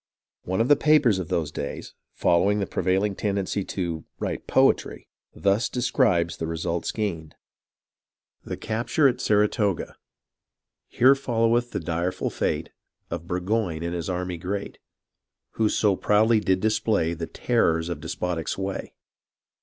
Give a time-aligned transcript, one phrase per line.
[0.45, 5.07] One of the papers of those days, following the prevail ing tendency to write" poetry,"
[5.35, 7.35] thus describes the results gained:—
[8.43, 9.95] THE CAPTURE AT SARATOGA
[10.87, 12.71] Here followeth the direful fate
[13.11, 14.79] Of Burgoyne and his army great,
[15.51, 18.95] Who so proudly did display The terrors of despotic sway.